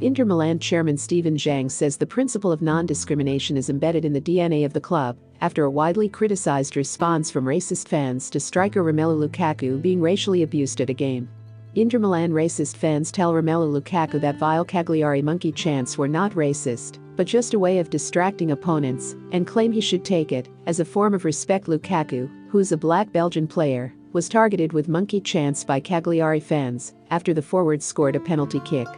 Inter 0.00 0.24
Milan 0.24 0.58
chairman 0.58 0.96
Steven 0.96 1.36
Zhang 1.36 1.70
says 1.70 1.96
the 1.96 2.06
principle 2.06 2.50
of 2.50 2.60
non 2.60 2.84
discrimination 2.84 3.56
is 3.56 3.70
embedded 3.70 4.04
in 4.04 4.12
the 4.12 4.20
DNA 4.20 4.64
of 4.64 4.72
the 4.72 4.80
club 4.80 5.16
after 5.40 5.64
a 5.64 5.70
widely 5.70 6.08
criticized 6.08 6.76
response 6.76 7.30
from 7.30 7.44
racist 7.44 7.86
fans 7.86 8.28
to 8.30 8.40
striker 8.40 8.82
Romelu 8.82 9.28
Lukaku 9.28 9.80
being 9.80 10.00
racially 10.00 10.42
abused 10.42 10.80
at 10.80 10.90
a 10.90 10.94
game. 10.94 11.28
Inter 11.76 12.00
Milan 12.00 12.32
racist 12.32 12.76
fans 12.76 13.12
tell 13.12 13.32
Romelu 13.32 13.80
Lukaku 13.80 14.20
that 14.20 14.36
vile 14.36 14.64
Cagliari 14.64 15.22
monkey 15.22 15.52
chants 15.52 15.96
were 15.96 16.08
not 16.08 16.32
racist, 16.32 16.98
but 17.14 17.28
just 17.28 17.54
a 17.54 17.58
way 17.58 17.78
of 17.78 17.88
distracting 17.88 18.50
opponents, 18.50 19.14
and 19.30 19.46
claim 19.46 19.70
he 19.70 19.80
should 19.80 20.04
take 20.04 20.32
it 20.32 20.48
as 20.66 20.80
a 20.80 20.84
form 20.84 21.14
of 21.14 21.24
respect. 21.24 21.66
Lukaku, 21.66 22.28
who 22.50 22.58
is 22.58 22.72
a 22.72 22.76
black 22.76 23.12
Belgian 23.12 23.46
player, 23.46 23.94
was 24.12 24.28
targeted 24.28 24.72
with 24.72 24.88
monkey 24.88 25.20
chants 25.20 25.62
by 25.62 25.78
Cagliari 25.78 26.40
fans 26.40 26.94
after 27.10 27.32
the 27.32 27.42
forward 27.42 27.80
scored 27.80 28.16
a 28.16 28.20
penalty 28.20 28.60
kick. 28.60 28.88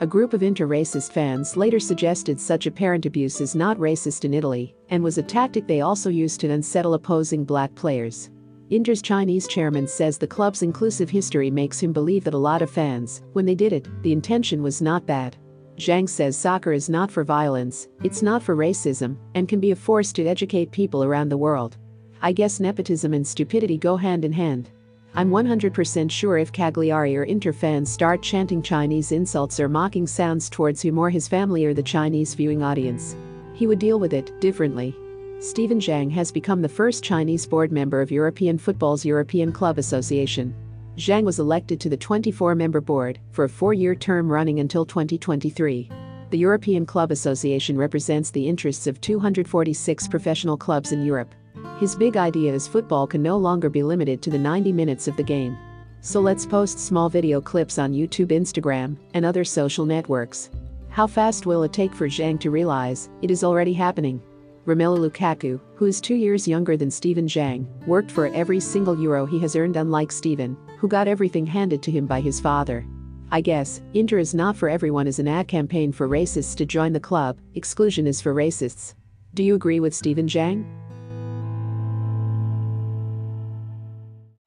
A 0.00 0.06
group 0.06 0.32
of 0.32 0.42
inter-racist 0.42 1.12
fans 1.12 1.56
later 1.56 1.78
suggested 1.78 2.40
such 2.40 2.66
apparent 2.66 3.06
abuse 3.06 3.40
is 3.40 3.54
not 3.54 3.78
racist 3.78 4.24
in 4.24 4.34
Italy 4.34 4.74
and 4.88 5.02
was 5.02 5.18
a 5.18 5.22
tactic 5.22 5.66
they 5.66 5.80
also 5.80 6.10
used 6.10 6.40
to 6.40 6.50
unsettle 6.50 6.94
opposing 6.94 7.44
black 7.44 7.72
players. 7.74 8.30
Inter's 8.70 9.02
Chinese 9.02 9.46
chairman 9.46 9.86
says 9.86 10.18
the 10.18 10.26
club's 10.26 10.62
inclusive 10.62 11.10
history 11.10 11.50
makes 11.50 11.78
him 11.78 11.92
believe 11.92 12.24
that 12.24 12.34
a 12.34 12.38
lot 12.38 12.62
of 12.62 12.70
fans, 12.70 13.22
when 13.34 13.44
they 13.44 13.54
did 13.54 13.72
it, 13.72 13.86
the 14.02 14.12
intention 14.12 14.62
was 14.62 14.80
not 14.80 15.06
bad. 15.06 15.36
Zhang 15.76 16.08
says 16.08 16.36
soccer 16.36 16.72
is 16.72 16.88
not 16.88 17.10
for 17.10 17.22
violence, 17.22 17.88
it's 18.02 18.22
not 18.22 18.42
for 18.42 18.56
racism, 18.56 19.16
and 19.34 19.48
can 19.48 19.60
be 19.60 19.72
a 19.72 19.76
force 19.76 20.12
to 20.14 20.26
educate 20.26 20.70
people 20.70 21.04
around 21.04 21.28
the 21.28 21.36
world. 21.36 21.76
I 22.22 22.32
guess 22.32 22.60
nepotism 22.60 23.12
and 23.14 23.26
stupidity 23.26 23.78
go 23.78 23.96
hand 23.96 24.24
in 24.24 24.32
hand. 24.32 24.70
I'm 25.14 25.28
100% 25.28 26.10
sure 26.10 26.38
if 26.38 26.52
Cagliari 26.52 27.18
or 27.18 27.24
Inter 27.24 27.52
fans 27.52 27.92
start 27.92 28.22
chanting 28.22 28.62
Chinese 28.62 29.12
insults 29.12 29.60
or 29.60 29.68
mocking 29.68 30.06
sounds 30.06 30.48
towards 30.48 30.80
him 30.80 30.98
or 30.98 31.10
his 31.10 31.28
family 31.28 31.66
or 31.66 31.74
the 31.74 31.82
Chinese 31.82 32.32
viewing 32.34 32.62
audience, 32.62 33.14
he 33.52 33.66
would 33.66 33.78
deal 33.78 34.00
with 34.00 34.14
it 34.14 34.40
differently. 34.40 34.96
Steven 35.38 35.78
Zhang 35.78 36.10
has 36.10 36.32
become 36.32 36.62
the 36.62 36.68
first 36.68 37.04
Chinese 37.04 37.46
board 37.46 37.70
member 37.70 38.00
of 38.00 38.10
European 38.10 38.56
Football's 38.56 39.04
European 39.04 39.52
Club 39.52 39.76
Association. 39.76 40.54
Zhang 40.96 41.24
was 41.24 41.38
elected 41.38 41.78
to 41.80 41.90
the 41.90 41.96
24 41.96 42.54
member 42.54 42.80
board 42.80 43.18
for 43.32 43.44
a 43.44 43.48
four 43.50 43.74
year 43.74 43.94
term 43.94 44.32
running 44.32 44.60
until 44.60 44.86
2023. 44.86 45.90
The 46.30 46.38
European 46.38 46.86
Club 46.86 47.10
Association 47.10 47.76
represents 47.76 48.30
the 48.30 48.48
interests 48.48 48.86
of 48.86 48.98
246 49.02 50.08
professional 50.08 50.56
clubs 50.56 50.92
in 50.92 51.04
Europe. 51.04 51.34
His 51.78 51.96
big 51.96 52.16
idea 52.16 52.52
is 52.52 52.68
football 52.68 53.06
can 53.06 53.22
no 53.22 53.36
longer 53.36 53.68
be 53.68 53.82
limited 53.82 54.22
to 54.22 54.30
the 54.30 54.38
90 54.38 54.72
minutes 54.72 55.08
of 55.08 55.16
the 55.16 55.22
game. 55.22 55.58
So 56.00 56.20
let's 56.20 56.46
post 56.46 56.78
small 56.78 57.08
video 57.08 57.40
clips 57.40 57.78
on 57.78 57.92
YouTube, 57.92 58.28
Instagram, 58.28 58.96
and 59.14 59.24
other 59.24 59.44
social 59.44 59.86
networks. 59.86 60.50
How 60.90 61.06
fast 61.06 61.46
will 61.46 61.62
it 61.62 61.72
take 61.72 61.94
for 61.94 62.08
Zhang 62.08 62.38
to 62.40 62.50
realize 62.50 63.08
it 63.22 63.30
is 63.30 63.44
already 63.44 63.72
happening? 63.72 64.20
Romelu 64.66 65.10
Lukaku, 65.10 65.60
who 65.74 65.86
is 65.86 66.00
two 66.00 66.14
years 66.14 66.46
younger 66.46 66.76
than 66.76 66.90
Steven 66.90 67.26
Zhang, 67.26 67.66
worked 67.86 68.10
for 68.10 68.26
every 68.28 68.60
single 68.60 69.00
euro 69.00 69.26
he 69.26 69.38
has 69.40 69.56
earned 69.56 69.76
unlike 69.76 70.12
Steven, 70.12 70.56
who 70.78 70.86
got 70.88 71.08
everything 71.08 71.46
handed 71.46 71.82
to 71.82 71.90
him 71.90 72.06
by 72.06 72.20
his 72.20 72.40
father. 72.40 72.86
I 73.32 73.40
guess, 73.40 73.80
Inter 73.94 74.18
is 74.18 74.34
not 74.34 74.56
for 74.56 74.68
everyone 74.68 75.06
is 75.06 75.18
an 75.18 75.26
ad 75.26 75.48
campaign 75.48 75.90
for 75.90 76.08
racists 76.08 76.54
to 76.56 76.66
join 76.66 76.92
the 76.92 77.00
club, 77.00 77.38
exclusion 77.54 78.06
is 78.06 78.20
for 78.20 78.34
racists. 78.34 78.94
Do 79.34 79.42
you 79.42 79.54
agree 79.54 79.80
with 79.80 79.94
Steven 79.94 80.26
Zhang? 80.26 80.81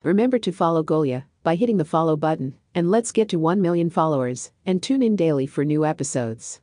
Remember 0.06 0.38
to 0.38 0.52
follow 0.52 0.84
Golia 0.84 1.24
by 1.42 1.56
hitting 1.56 1.78
the 1.78 1.84
follow 1.84 2.16
button, 2.16 2.54
and 2.76 2.92
let's 2.92 3.12
get 3.12 3.28
to 3.30 3.40
1 3.40 3.60
million 3.60 3.90
followers, 3.90 4.52
and 4.64 4.84
tune 4.84 5.02
in 5.02 5.16
daily 5.16 5.48
for 5.48 5.66
new 5.66 5.84
episodes. 5.84 6.62